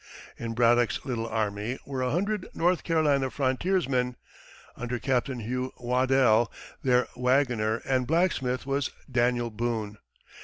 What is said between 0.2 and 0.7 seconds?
In